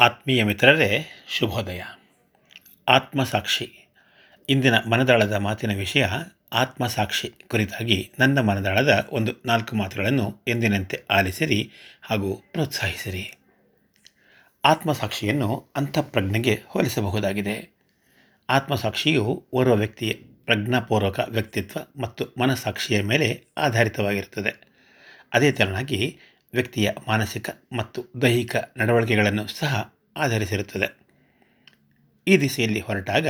ಆತ್ಮೀಯ 0.00 0.44
ಮಿತ್ರರೇ, 0.44 1.06
ಶುಭೋದಯ. 1.28 1.82
ಆತ್ಮಸಾಕ್ಷಿ. 2.88 3.88
ಇಂದಿನ 4.48 4.74
ಮನದಾಳದ 4.78 5.32
ಮಾತಿನ 5.32 5.76
ವಿಷಯ 5.76 6.06
ಆತ್ಮಸಾಕ್ಷಿ 6.52 7.28
ಕುರಿತಾಗಿ 7.28 8.12
ನನ್ನ 8.18 8.40
ಮನದಾಳದ 8.40 9.08
ಒಂದು 9.10 9.32
ನಾಲ್ಕು 9.46 9.76
ಮಾತುಗಳನ್ನು 9.76 10.42
ಎಂದಿನಂತೆ 10.48 11.04
ಆಲಿಸಿರಿ 11.10 11.70
ಹಾಗೂ 12.02 12.42
ಪ್ರೋತ್ಸಾಹಿಸಿರಿ. 12.52 13.32
ಆತ್ಮಸಾಕ್ಷಿಯನ್ನು 14.64 15.72
ಅಂತಃಪ್ರಜ್ಞೆಗೆ 15.76 16.62
ಹೋಲಿಸಬಹುದಾಗಿದೆ. 16.66 17.70
ಆತ್ಮಸಾಕ್ಷಿಯು 18.50 19.46
ಓರ್ವ 19.52 19.74
ವ್ಯಕ್ತಿಯ 19.74 20.12
ಪ್ರಜ್ಞಾಪೂರ್ವಕ 20.44 21.20
ವ್ಯಕ್ತಿತ್ವ 21.28 22.00
ಮತ್ತು 22.00 22.34
ಮನಸ್ಸಾಕ್ಷಿಯ 22.40 23.02
ಮೇಲೆ 23.02 23.44
ಆಧಾರಿತವಾಗಿರುತ್ತದೆ. 23.58 24.70
ಅದೇ 25.32 25.52
ತೆರನಾಗಿ 25.52 26.18
ವ್ಯಕ್ತಿಯ 26.52 26.90
ಮಾನಸಿಕ 27.08 27.50
ಮತ್ತು 27.72 28.04
ದೈಹಿಕ 28.22 28.56
ನಡವಳಿಕೆಗಳನ್ನು 28.76 29.46
ಸಹ 29.46 29.94
ಆಧರಿಸಿರುತ್ತದೆ. 30.16 31.00
ಈ 32.26 32.36
ದಿಸೆಯಲ್ಲಿ 32.36 32.80
ಹೊರಟಾಗ 32.80 33.28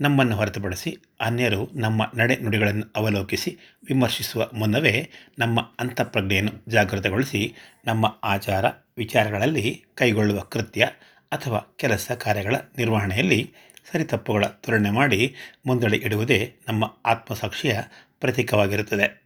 ನಮ್ಮನ್ನು 0.00 0.36
ಹೊರತುಪಡಿಸಿ 0.36 0.96
ಅನ್ಯರು 1.20 1.70
ನಮ್ಮ 1.74 2.10
ನಡೆ 2.14 2.36
ನುಡಿಗಳನ್ನು 2.36 2.92
ಅವಲೋಕಿಸಿ 2.96 3.56
ವಿಮರ್ಶಿಸುವ 3.88 4.50
ಮುನ್ನವೇ 4.54 5.10
ನಮ್ಮ 5.38 5.60
ಅಂತಃಪ್ರಜ್ಞೆಯನ್ನು 5.80 6.50
ಜಾಗೃತಗೊಳಿಸಿ 6.68 7.54
ನಮ್ಮ 7.86 8.18
ಆಚಾರ 8.24 8.64
ವಿಚಾರಗಳಲ್ಲಿ 8.98 9.84
ಕೈಗೊಳ್ಳುವ 9.94 10.40
ಕೃತ್ಯ 10.40 10.84
ಅಥವಾ 11.32 11.76
ಕೆಲಸ 11.76 12.10
ಕಾರ್ಯಗಳ 12.10 12.54
ನಿರ್ವಹಣೆಯಲ್ಲಿ 12.78 13.52
ಸರಿತಪ್ಪುಗಳ 13.92 14.44
ತುಲನೆ 14.44 14.90
ಮಾಡಿ 14.90 15.34
ಮುಂದಡೆ 15.66 15.96
ಇಡುವುದೇ 15.96 16.54
ನಮ್ಮ 16.68 16.84
ಆತ್ಮಸಾಕ್ಷಿಯ 17.06 17.80
ಪ್ರತೀಕವಾಗಿರುತ್ತದೆ. 18.20 19.23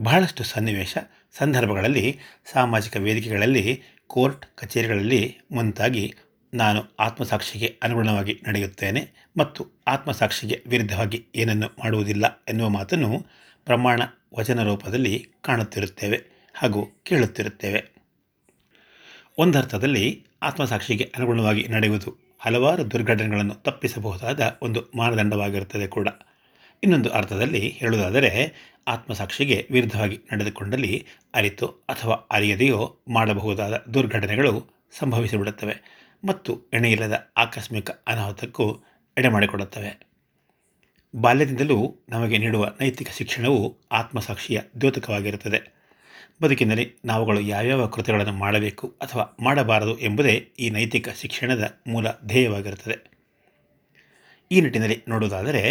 ಬಹಳಷ್ಟು 0.00 0.44
ಸನ್ನಿವೇಶ 0.44 0.98
ಸಂದರ್ಭಗಳಲ್ಲಿ, 1.38 2.18
ಸಾಮಾಜಿಕ 2.52 2.96
ವೇದಿಕೆಗಳಲ್ಲಿ, 2.96 3.82
ಕೋರ್ಟ್, 4.06 4.46
ಕಚೇರಿಗಳಲ್ಲಿ 4.56 5.38
ಮುಂತಾಗಿ 5.52 6.14
ನಾನು 6.54 6.84
ಆತ್ಮಸಾಕ್ಷಿಗೆ 7.00 7.78
ಅನುಗುಣವಾಗಿ 7.82 8.42
ನಡೆಯುತ್ತೇನೆ 8.48 9.10
ಮತ್ತು 9.36 9.66
ಆತ್ಮಸಾಕ್ಷಿಗೆ 9.86 10.62
ವಿರುದ್ಧವಾಗಿ 10.66 11.26
ಏನನ್ನು 11.34 11.66
ಮಾಡುವುದಿಲ್ಲ 11.78 12.44
ಎನ್ನುವ 12.48 12.68
ಮಾತನ್ನು 12.68 13.26
ಪ್ರಮಾಣ 13.64 14.02
ವಚನ 14.38 14.62
ರೂಪದಲ್ಲಿ 14.62 15.28
ಕಾಣುತ್ತಿರುತ್ತೇವೆ 15.40 16.20
ಹಾಗೂ 16.54 16.86
ಕೇಳುತ್ತಿರುತ್ತೇವೆ. 17.02 17.84
ಒಂದರ್ಥದಲ್ಲಿ, 19.38 20.26
ಆತ್ಮಸಾಕ್ಷಿಗೆ 20.42 21.12
ಅನುಗುಣವಾಗಿ 21.16 21.68
ನಡೆಯುವುದು 21.68 22.16
ಹಲವಾರು 22.40 22.90
ದುರ್ಘಟನೆಗಳನ್ನು 22.90 23.54
ತಪ್ಪಿಸಬಹುದಾದ 23.54 24.58
ಒಂದು 24.62 24.90
ಮಾನದಂಡವಾಗಿರುತ್ತದೆ 24.96 25.86
ಕೂಡ. 25.86 26.08
ಇನ್ನೊಂದು 26.82 27.10
ಅರ್ಥದಲ್ಲಿ 27.10 27.68
ಹೇಳುವುದಾದರೆ, 27.68 28.30
ಆತ್ಮಸಾಕ್ಷಿಗೆ 28.86 29.68
ವಿರುದ್ಧವಾಗಿ 29.70 30.20
ನಡೆದುಕೊಂಡಲ್ಲಿ 30.32 31.06
ಅರಿತು 31.34 31.66
ಅಥವಾ 31.66 32.14
ಅರಿಯದೆಯೋ 32.14 32.98
ಮಾಡಬಹುದಾದ 33.08 33.84
ದುರ್ಘಟನೆಗಳು 33.94 34.66
ಸಂಭವಿಸಿಬಿಡುತ್ತವೆ 34.98 35.74
ಮತ್ತು 36.24 36.60
ಎಣೆಯಿಲ್ಲದ 36.72 37.28
ಆಕಸ್ಮಿಕ 37.36 37.90
ಅನಾಹುತಕ್ಕೂ 37.90 38.82
ಎಡೆಮಾಡಿಕೊಡುತ್ತವೆ 39.18 40.06
ಬಾಲ್ಯದಿಂದಲೂ 41.14 41.96
ನಮಗೆ 42.08 42.38
ನೀಡುವ 42.38 42.72
ನೈತಿಕ 42.80 43.10
ಶಿಕ್ಷಣವು 43.10 43.78
ಆತ್ಮಸಾಕ್ಷಿಯ 43.92 44.60
ದ್ಯೋತಕವಾಗಿರುತ್ತದೆ. 44.80 45.60
ಬದುಕಿನಲ್ಲಿ 46.42 46.92
ನಾವುಗಳು 47.04 47.40
ಯಾವ್ಯಾವ 47.40 47.86
ಕೃತ್ಯಗಳನ್ನು 47.86 48.32
ಮಾಡಬೇಕು 48.32 48.88
ಅಥವಾ 49.02 49.36
ಮಾಡಬಾರದು 49.40 49.98
ಎಂಬುದೇ 49.98 50.48
ಈ 50.58 50.70
ನೈತಿಕ 50.70 51.08
ಶಿಕ್ಷಣದ 51.08 51.80
ಮೂಲ 51.86 52.06
ಧ್ಯೇಯವಾಗಿರುತ್ತದೆ. 52.26 52.96
ಈ 54.50 54.60
ನಿಟ್ಟಿನಲ್ಲಿ 54.60 55.02
ನೋಡುವುದಾದರೆ 55.08 55.62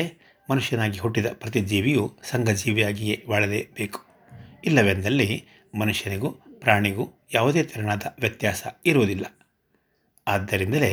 ಮನುಷ್ಯನಾಗಿ 0.52 1.00
ಹುಟ್ಟಿದ 1.00 1.26
ಪ್ರತಿ 1.34 1.62
ಜೀವಿಯು 1.62 2.18
ಸಂಘಜೀವಿಯಾಗಿಯೇ 2.24 3.24
ಬಾಳಲೇಬೇಕು 3.30 4.00
ಇಲ್ಲವೆಂದಲ್ಲಿ 4.66 5.46
ಮನುಷ್ಯನಿಗೂ 5.80 6.30
ಪ್ರಾಣಿಗೂ 6.60 7.06
ಯಾವುದೇ 7.34 7.64
ತೆರನಾದ 7.64 8.04
ವ್ಯತ್ಯಾಸ 8.20 8.64
ಇರುವುದಿಲ್ಲ. 8.86 9.26
ಆದ್ದರಿಂದಲೇ 10.28 10.92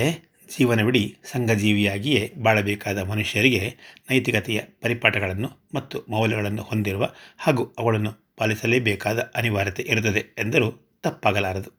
ಜೀವನವಿಡೀ 0.59 1.17
ಸಂಘಜೀವಿಯಾಗಿಯೇ 1.25 2.33
ಬಾಳಬೇಕಾದ 2.43 2.99
ಮನುಷ್ಯರಿಗೆ 2.99 3.77
ನೈತಿಕತೆಯ 4.11 4.61
ಪರಿಪಾಠಗಳನ್ನು 4.83 5.51
ಮತ್ತು 5.75 6.05
ಮೌಲ್ಯಗಳನ್ನು 6.09 6.63
ಹೊಂದಿರುವ 6.63 7.09
ಹಾಗೂ 7.39 7.75
ಅವುಗಳನ್ನು 7.79 8.13
ಪಾಲಿಸಲೇಬೇಕಾದ 8.37 9.33
ಅನಿವಾರ್ಯತೆ 9.35 9.83
ಇರುತ್ತದೆ 9.83 10.25
ಎಂದರೂ 10.39 10.71
ತಪ್ಪಾಗಲಾರದು. 11.03 11.71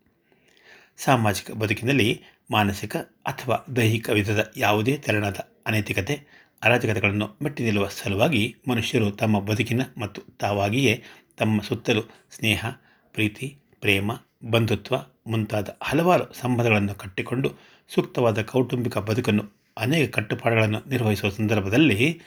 ಸಾಮಾಜಿಕ 0.98 1.52
ಬದುಕಿನಲ್ಲಿ 1.52 2.22
ಮಾನಸಿಕ 2.52 2.96
ಅಥವಾ 3.26 3.66
ದೈಹಿಕ 3.76 4.10
ವಿಧದ 4.10 4.54
ಯಾವುದೇ 4.58 4.98
ತೆರನಾದ 4.98 5.38
ಅನೈತಿಕತೆ 5.66 6.20
ಅರಾಜಕತೆಗಳನ್ನು 6.62 7.38
ಮೆಟ್ಟಿ 7.42 7.64
ನಿಲ್ಲುವ 7.64 7.88
ಸಲುವಾಗಿ 7.88 8.56
ಮನುಷ್ಯರು 8.68 9.12
ತಮ್ಮ 9.12 9.40
ಬದುಕಿನ 9.40 9.82
ಮತ್ತು 9.98 10.22
ತಾವಾಗಿಯೇ 10.22 11.04
ತಮ್ಮ 11.38 11.62
ಸುತ್ತಲೂ 11.62 12.02
ಸ್ನೇಹ, 12.32 12.66
ಪ್ರೀತಿ, 13.14 13.58
ಪ್ರೇಮ, 13.80 14.12
ಬಂಧುತ್ವ 14.52 14.96
ಮುಂತಾದ 15.28 15.78
ಹಲವಾರು 15.84 16.34
ಸಂಬಂಧಗಳನ್ನು 16.34 16.96
ಕಟ್ಟಿಕೊಂಡು 16.96 17.50
ಸೂಕ್ತವಾದ 17.90 18.42
ಕೌಟುಂಬಿಕ 18.42 18.98
ಬದುಕನ್ನು 18.98 19.44
ಅನೇಕ 19.78 20.10
ಕಟ್ಟುಪಾಡುಗಳನ್ನು 20.10 20.90
ನಿರ್ವಹಿಸುವ 20.90 21.30
ಸಂದರ್ಭದಲ್ಲಿ 21.30 22.22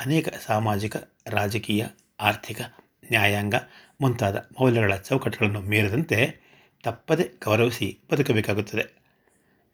ಅನೇಕ 0.00 0.28
ಸಾಮಾಜಿಕ, 0.28 0.96
ರಾಜಕೀಯ, 1.26 1.84
ಆರ್ಥಿಕ, 2.20 2.60
ನ್ಯಾಯಾಂಗ 3.10 3.54
ಮುಂತಾದ 4.00 4.36
ಮೌಲ್ಯಗಳ 4.36 4.96
ಚೌಕಟ್ಟುಗಳನ್ನು 4.96 5.60
ಮೀರದಂತೆ 5.60 6.18
ತಪ್ಪದೆ 6.84 7.24
ಗೌರವಿಸಿ 7.44 7.98
ಬದುಕಬೇಕಾಗುತ್ತದೆ. 8.12 9.05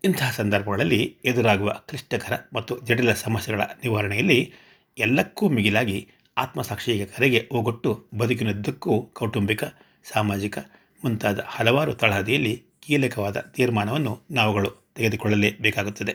ಇಂತಹ 0.05 0.31
ಸಂದರ್ಭಗಳಲ್ಲಿ 0.31 1.19
ಎದುರಾಗುವ 1.25 1.73
ಕ್ಲಿಷ್ಟಕರ 1.73 2.33
ಮತ್ತು 2.53 2.81
ಜಟಿಲ 2.81 3.13
ಸಮಸ್ಯೆಗಳ 3.13 3.61
ನಿವಾರಣೆಯಲ್ಲಿ 3.61 4.53
ಎಲ್ಲಕ್ಕೂ 4.99 5.49
ಮಿಗಿಲಾಗಿ 5.49 6.09
ಆತ್ಮಸಾಕ್ಷಿಯ 6.37 7.07
ಕರೆಗೆ 7.07 7.49
ಓಗೊಟ್ಟು 7.53 8.07
ಬದುಕಿನದ್ದಕ್ಕೂ 8.19 9.03
ಕೌಟುಂಬಿಕ, 9.03 9.65
ಸಾಮಾಜಿಕ 10.05 10.59
ಮುಂತಾದ 11.05 11.41
ಹಲವಾರು 11.47 11.95
ತಳಹದಿಯಲ್ಲಿ 11.95 12.63
ಕೀಲಕವಾದ 12.81 13.37
ತೀರ್ಮಾನವನ್ನು 13.37 14.21
ನಾವುಗಳು 14.31 14.93
ತೆಗೆದುಕೊಳ್ಳಲೇಬೇಕಾಗುತ್ತದೆ. 14.95 16.15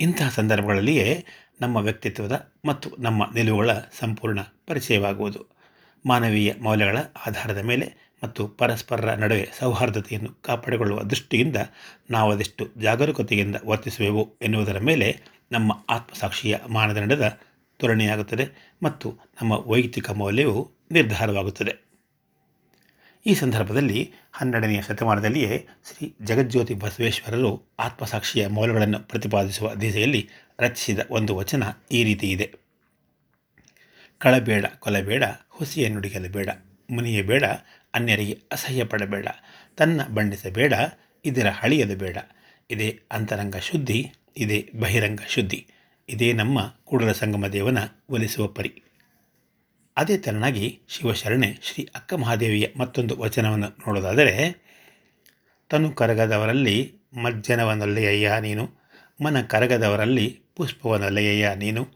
ಇಂತಹ 0.00 0.28
ಸಂದರ್ಭಗಳಲ್ಲಿಯೇ 0.28 1.24
ನಮ್ಮ 1.60 1.76
ವ್ಯಕ್ತಿತ್ವದ 1.76 2.52
ಮತ್ತು 2.64 2.90
ನಮ್ಮ 2.98 3.22
ನಿಲುವುಗಳ 3.34 3.72
ಸಂಪೂರ್ಣ 3.72 4.40
ಪರಿಚಯವಾಗುವುದು. 4.40 5.46
ಮಾನವೀಯ 6.06 6.54
ಮೌಲ್ಯಗಳ 6.62 6.98
ಆಧಾರದ 7.26 7.58
ಮೇಲೆ 7.58 8.03
ಮತ್ತು 8.22 8.48
ಪರಸ್ಪರರ 8.48 9.14
ನಡುವೆ 9.14 9.48
ಸೌಹಾರ್ದತೆಯನ್ನು 9.58 10.42
ಕಾಪಾಡಿಕೊಳ್ಳುವ 10.42 11.02
ದೃಷ್ಟಿಯಿಂದ 11.02 11.56
ನಾವು 12.10 12.32
ಅದೆಷ್ಟು 12.32 12.68
ಜಾಗರೂಕತೆಯಿಂದ 12.76 13.56
ವರ್ತಿಸುವೆವು 13.64 14.36
ಎನ್ನುವುದರ 14.42 14.78
ಮೇಲೆ 14.78 15.20
ನಮ್ಮ 15.52 15.72
ಆತ್ಮಸಾಕ್ಷಿಯ 15.90 16.58
ಮಾನದಂಡದ 16.68 17.40
ತೋರಣೆಯಾಗುತ್ತದೆ 17.78 18.46
ಮತ್ತು 18.82 19.10
ನಮ್ಮ 19.10 19.52
ವೈಯಕ್ತಿಕ 19.52 20.10
ಮೌಲ್ಯವು 20.10 20.70
ನಿರ್ಧಾರವಾಗುತ್ತದೆ. 20.92 21.84
ಈ 23.26 23.34
ಸಂದರ್ಭದಲ್ಲಿ 23.34 24.12
ಹನ್ನೆರಡನೆಯ 24.32 24.82
ಶತಮಾನದಲ್ಲಿಯೇ 24.82 25.66
ಶ್ರೀ 25.84 26.14
ಜಗಜ್ಯೋತಿ 26.22 26.74
ಬಸವೇಶ್ವರರು 26.74 27.74
ಆತ್ಮಸಾಕ್ಷಿಯ 27.78 28.46
ಮೌಲ್ಯಗಳನ್ನು 28.46 29.00
ಪ್ರತಿಪಾದಿಸುವ 29.00 29.74
ದಿಸೆಯಲ್ಲಿ 29.74 30.28
ರಚಿಸಿದ 30.60 30.98
ಒಂದು 31.10 31.36
ವಚನ 31.36 31.62
ಈ 31.92 32.04
ರೀತಿ 32.04 32.30
ಇದೆ. 32.30 32.52
ಕಳಬೇಡ, 34.18 34.66
ಕೊಲಬೇಡ 34.78 35.24
ಹುಸಿಯ 35.50 35.88
ನುಡಿಗಲಬೇಡ 35.88 36.48
ಮುನಿಯಬೇಡ 36.90 37.44
ಅನ್ಯರಿಗೆ 37.94 38.38
ಅಸಹ್ಯ 38.52 38.84
ಪಡಬೇಡ, 38.84 39.26
ತನ್ನ 39.76 40.00
ಬಂಡಿಸಬೇಡ 40.14 40.72
ಇದರ 41.24 41.46
ಹಳಿಯದು 41.46 41.96
ಬೇಡ. 41.96 42.18
ಇದೇ 42.70 43.02
ಅಂತರಂಗ 43.12 43.56
ಶುದ್ಧಿ, 43.56 44.12
ಇದೇ 44.36 44.70
ಬಹಿರಂಗ 44.80 45.20
ಶುದ್ಧಿ, 45.28 45.66
ಇದೇ 46.08 46.32
ನಮ್ಮ 46.32 46.58
ಕೂಡಲ 46.84 47.12
ಸಂಗಮ 47.12 47.46
ದೇವನ 47.46 47.78
ಒಲಿಸುವ 48.08 48.46
ಪರಿ. 48.46 48.82
ಅದೇ 49.96 50.18
ತೆರನಾಗಿ 50.18 50.80
ಶಿವಶರಣೆ 50.88 51.58
ಶ್ರೀ 51.62 51.88
ಅಕ್ಕ 51.94 52.14
ಮಹಾದೇವಿಯ 52.14 52.68
ಮತ್ತೊಂದು 52.76 53.16
ವಚನವನ್ನು 53.16 53.68
ನೋಡೋದಾದರೆ, 53.68 54.64
ತನು 55.70 55.90
ಕರಗದವರಲ್ಲಿ 55.90 56.94
ಮಜ್ಜನವನೊಲ್ಲೆಯಯ್ಯ 57.22 58.32
ನೀನು, 58.40 58.70
ಮನ 59.24 59.40
ಕರಗದವರಲ್ಲಿ 59.40 60.40
ಪುಷ್ಪವನೊಲ್ಲೆಯಯ್ಯ 60.56 61.54
ನೀನು, 61.54 61.88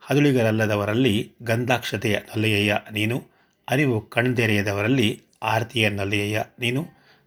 ಹದುಳಿಗರಲ್ಲದವರಲ್ಲಿ 0.00 1.32
ಗಂಧಾಕ್ಷತೆಯ 1.42 2.14
ನೊಲ್ಲೆಯಯ್ಯ 2.14 2.78
ನೀನು 2.92 3.29
ಅರಿವು 3.70 4.00
ಕಣ್ದೆರೆಯದವರಲ್ಲಿ 4.00 5.22
ಆರತಿಯ 5.42 5.88
ನೊಲ್ಲೆಯಯ್ಯ 5.88 6.44
ನೀನು, 6.60 6.86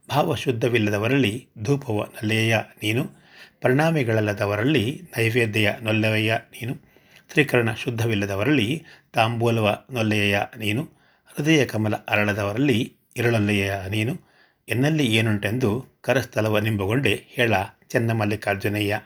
ಭಾವಶುದ್ಧವಿಲ್ಲದವರಲ್ಲಿ 0.09 1.47
ಧೂಪವ 1.63 2.03
ನೊಲ್ಲೆಯಯ್ಯ 2.13 2.63
ನೀನು, 2.83 3.03
ಪರಿಣಾಮಿಗಳಲ್ಲದವರಲ್ಲಿ 3.61 5.01
ನೈವೇದ್ಯ 5.17 5.75
ನೊಲ್ಲವಯ್ಯ 5.81 6.39
ನೀನು, 6.51 6.75
ತ್ರಿಕರಣ 7.29 7.73
ಶುದ್ಧವಿಲ್ಲದವರಲ್ಲಿ 7.73 8.83
ತಾಂಬೂಲವ 9.13 9.85
ನೊಲ್ಲೆಯ 9.91 10.39
ನೀನು, 10.57 10.83
ಹೃದಯ 11.35 11.65
ಕಮಲ 11.65 11.95
ಅರಳದವರಲ್ಲಿ 11.95 12.93
ಇರಳೊಲ್ಲೆಯ 13.17 13.73
ನೀನು, 13.89 14.19
ಎನ್ನಲ್ಲಿ 14.69 15.05
ಏನುಂಟೆಂದು 15.05 15.85
ಕರಸ್ಥಲವ 16.01 16.59
ನಿಂಬುಗೊಂಡೆ 16.59 17.13
ಹೇಳ, 17.27 17.53
ಚೆನ್ನಮಲ್ಲಿಕಾರ್ಜುನಯ್ಯ. 17.89 18.99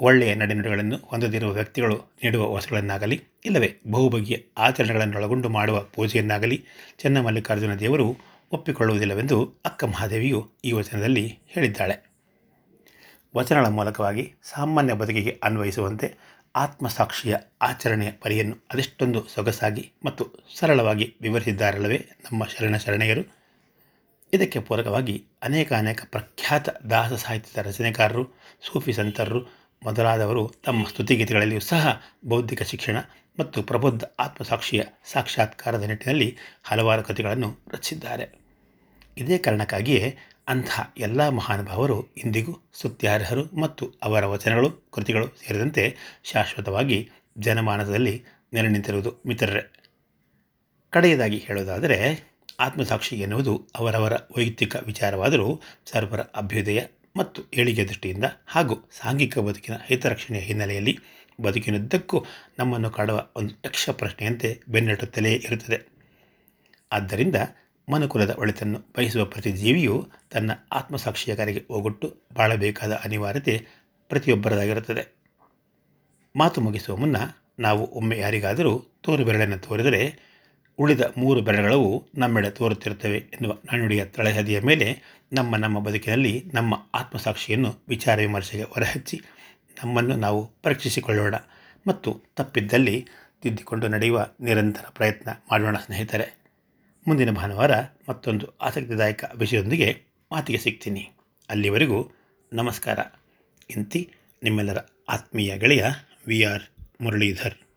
ಒಳ್ಳೆಯ 0.00 0.34
ನಡೆನುಡಿಗಳನ್ನು 0.34 0.96
ಹೊಂದದಿರುವ 0.96 1.52
ವ್ಯಕ್ತಿಗಳು 1.52 1.96
ನೀಡುವ 2.24 2.54
ವಸ್ತುಗಳನ್ನಾಗಲಿ, 2.54 3.24
ಇಲ್ಲವೇ 3.44 3.78
ಬಹುಬಗೆಯ 3.90 4.36
ಆಚರಣೆಗಳನ್ನೊಳಗೊಂಡು 4.58 5.48
ಮಾಡುವ 5.48 5.80
ಪೂಜೆಯನ್ನಾಗಲಿ 5.80 6.64
ಚೆನ್ನಮಲ್ಲಿಕಾರ್ಜುನ 6.98 7.74
ದೇವರು 7.74 8.16
ಒಪ್ಪಿಕೊಳ್ಳುವುದಿಲ್ಲವೆಂದು 8.52 9.54
ಅಕ್ಕ 9.64 9.84
ಮಹಾದೇವಿಯು 9.84 10.50
ಈ 10.64 10.72
ವಚನದಲ್ಲಿ 10.72 11.38
ಹೇಳಿದ್ದಾಳೆ. 11.48 12.10
ವಚನಗಳ 13.36 13.66
ಮೂಲಕವಾಗಿ 13.66 14.34
ಸಾಮಾನ್ಯ 14.42 14.92
ಬದುಕಿಗೆ 14.92 15.40
ಅನ್ವಯಿಸುವಂತೆ 15.42 16.14
ಆತ್ಮಸಾಕ್ಷಿಯ 16.56 17.36
ಆಚರಣೆಯ 17.62 18.10
ಪರಿಯನ್ನು 18.10 18.56
ಅದೆಷ್ಟೊಂದು 18.72 19.26
ಸೊಗಸಾಗಿ 19.28 19.92
ಮತ್ತು 20.04 20.26
ಸರಳವಾಗಿ 20.58 21.14
ವಿವರಿಸಿದ್ದಾರಲ್ಲವೇ 21.20 21.98
ನಮ್ಮ 21.98 22.44
ಶರಣ 22.44 22.76
ಶರಣೆಯರು. 22.76 23.40
ಇದಕ್ಕೆ 24.32 24.60
ಪೂರಕವಾಗಿ 24.60 25.24
ಅನೇಕ 25.42 25.72
ಅನೇಕ 25.72 26.00
ಪ್ರಖ್ಯಾತ 26.10 26.68
ದಾಸ 26.68 27.12
ಸಾಹಿತ್ಯದ 27.12 27.66
ರಚನೆಕಾರರು, 27.66 28.24
ಸೂಫಿ 28.60 28.92
ಸಂತರರು 28.92 29.59
ಮೊದಲಾದವರು 29.82 30.52
ತಮ್ಮ 30.64 30.88
ಸ್ತುತಿಗೀತೆಗಳಲ್ಲಿಯೂ 30.88 31.60
ಸಹ 31.60 32.02
ಬೌದ್ಧಿಕ 32.24 32.62
ಶಿಕ್ಷಣ 32.62 32.96
ಮತ್ತು 33.38 33.62
ಪ್ರಬುದ್ಧ 33.62 34.04
ಆತ್ಮಸಾಕ್ಷಿಯ 34.18 34.82
ಸಾಕ್ಷಾತ್ಕಾರದ 35.12 35.82
ನಿಟ್ಟಿನಲ್ಲಿ 35.82 36.36
ಹಲವಾರು 36.62 37.02
ಕೃತಿಗಳನ್ನು 37.02 37.58
ರಚಿಸಿದ್ದಾರೆ. 37.68 38.26
ಇದೇ 39.16 39.38
ಕಾರಣಕ್ಕಾಗಿಯೇ 39.38 40.16
ಅಂಥ 40.48 40.68
ಎಲ್ಲ 40.98 41.28
ಮಹಾನುಭಾವರು 41.28 42.06
ಇಂದಿಗೂ 42.16 42.58
ಸ್ತುತ್ಯಾರ್ಹರು 42.74 43.60
ಮತ್ತು 43.60 43.90
ಅವರ 44.02 44.26
ವಚನಗಳು, 44.26 44.90
ಕೃತಿಗಳು 44.90 45.26
ಸೇರಿದಂತೆ 45.26 45.96
ಶಾಶ್ವತವಾಗಿ 46.24 47.10
ಜನಮಾನಸದಲ್ಲಿ 47.38 48.24
ನೆಲೆ 48.52 48.68
ನಿಂತಿರುವುದು 48.68 49.14
ಮಿತ್ರರೇ. 49.26 49.72
ಕಡೆಯದಾಗಿ 50.90 51.38
ಹೇಳೋದಾದರೆ 51.38 51.98
ಆತ್ಮಸಾಕ್ಷಿ 52.60 53.16
ಎನ್ನುವುದು 53.16 53.68
ಅವರವರ 53.78 54.12
ವೈಯಕ್ತಿಕ 54.36 54.76
ವಿಚಾರವಾದರೂ 54.76 55.60
ಸರ್ವರ 55.86 56.20
ಅಭ್ಯುದಯ 56.20 56.80
ಮತ್ತು 57.16 57.42
ಏಳಿಗೆ 57.54 57.88
ದೃಷ್ಟಿಯಿಂದ 57.88 58.24
ಹಾಗೂ 58.46 58.88
ಸಾಂಘಿಕ 58.90 59.38
ಬದುಕಿನ 59.38 59.74
ಹಿತರಕ್ಷಣೆಯ 59.86 60.40
ಹಿನ್ನೆಲೆಯಲ್ಲಿ 60.40 60.98
ಬದುಕಿನದ್ದಕ್ಕೂ 61.40 62.24
ನಮ್ಮನ್ನು 62.58 62.90
ಕಾಡುವ 62.90 63.26
ಒಂದು 63.36 63.54
ಯಕ್ಷ 63.64 63.90
ಪ್ರಶ್ನೆಯಂತೆ 63.90 64.60
ಬೆನ್ನಟ್ಟುತ್ತಲೇ 64.68 65.32
ಇರುತ್ತದೆ. 65.32 65.86
ಆದ್ದರಿಂದ 66.92 67.36
ಮನುಕುಲದ 67.90 68.30
ಒಳಿತನ್ನು 68.38 68.78
ಬಯಸುವ 68.96 69.24
ಪ್ರತಿ 69.24 69.52
ಜೀವಿಯು 69.52 70.08
ತನ್ನ 70.30 70.50
ಆತ್ಮಸಾಕ್ಷಿಯ 70.72 71.36
ಕರೆಗೆ 71.36 71.64
ಹೋಗೊಟ್ಟು 71.68 72.16
ಬಾಳಬೇಕಾದ 72.34 72.92
ಅನಿವಾರ್ಯತೆ 72.92 73.66
ಪ್ರತಿಯೊಬ್ಬರದಾಗಿರುತ್ತದೆ. 74.08 75.20
ಮಾತು 76.36 76.60
ಮುಗಿಸುವ 76.60 76.96
ಮುನ್ನ 76.96 77.16
ನಾವು 77.58 77.86
ಒಮ್ಮೆ 77.86 78.18
ಯಾರಿಗಾದರೂ 78.18 78.86
ತೋರು 79.02 79.24
ಬೆರಳನ್ನು 79.24 79.58
ತೋರಿದರೆ 79.58 80.29
ಉಳಿದ 80.80 81.00
ಮೂರು 81.18 81.40
ಬೆರಳುಗಳು 81.40 82.10
ನಮ್ಮೆಡೆ 82.14 82.50
ತೋರುತ್ತಿರುತ್ತವೆ 82.50 83.18
ಎನ್ನುವ 83.18 83.52
ನಾಣ್ಣುಡಿಯ 83.52 84.04
ತಳಹದಿಯ 84.04 84.60
ಮೇಲೆ 84.60 85.02
ನಮ್ಮ 85.32 85.56
ನಮ್ಮ 85.56 85.78
ಬದುಕಿನಲ್ಲಿ 85.78 86.44
ನಮ್ಮ 86.54 86.74
ಆತ್ಮಸಾಕ್ಷಿಯನ್ನು 86.94 87.74
ವಿಚಾರ 87.88 88.18
ವಿಮರ್ಶೆಗೆ 88.18 88.62
ಹೊರಹಚ್ಚಿ 88.62 89.20
ನಮ್ಮನ್ನು 89.84 90.16
ನಾವು 90.16 90.50
ಪರೀಕ್ಷಿಸಿಕೊಳ್ಳೋಣ 90.62 91.34
ಮತ್ತು 91.86 92.22
ತಪ್ಪಿದ್ದಲ್ಲಿ 92.36 93.06
ತಿದ್ದಿಕೊಂಡು 93.42 93.88
ನಡೆಯುವ 93.88 94.26
ನಿರಂತರ 94.40 94.84
ಪ್ರಯತ್ನ 94.90 95.30
ಮಾಡೋಣ 95.30 95.76
ಸ್ನೇಹಿತರೆ. 95.76 96.42
ಮುಂದಿನ 97.08 97.30
ಭಾನುವಾರ 97.30 97.70
ಮತ್ತೊಂದು 98.08 98.58
ಆಸಕ್ತಿದಾಯಕ 98.58 99.24
ವಿಷಯದೊಂದಿಗೆ 99.34 100.02
ಮಾತಿಗೆ 100.32 100.58
ಸಿಗ್ತೀನಿ. 100.58 101.10
ಅಲ್ಲಿವರೆಗೂ 101.50 102.10
ನಮಸ್ಕಾರ. 102.52 102.98
ಇಂತಿ 103.76 104.10
ನಿಮ್ಮೆಲ್ಲರ 104.42 104.78
ಆತ್ಮೀಯ 105.08 105.58
ಗೆಳೆಯ 105.58 105.86
ವಿ 106.26 106.42
ಆರ್ 106.42 106.62
ಮುರಳೀಧರ್. 107.02 107.69